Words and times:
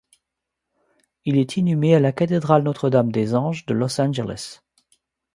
Il 1.25 1.37
est 1.37 1.57
inhumé 1.57 1.93
à 1.93 1.99
la 1.99 2.11
Cathédrale 2.11 2.63
Notre-Dame-des-Anges 2.63 3.67
de 3.67 3.75
Los 3.75 4.01
Angeles. 4.01 4.61